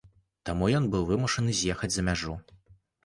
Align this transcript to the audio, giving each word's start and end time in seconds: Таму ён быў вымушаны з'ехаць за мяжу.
Таму 0.49 0.69
ён 0.77 0.87
быў 0.95 1.05
вымушаны 1.09 1.51
з'ехаць 1.59 1.93
за 1.97 2.09
мяжу. 2.09 2.33